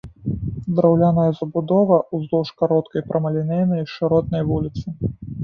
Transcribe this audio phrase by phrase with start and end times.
[0.77, 4.87] Драўляная забудова ўздоўж кароткай прамалінейнай шыротнай вуліцы.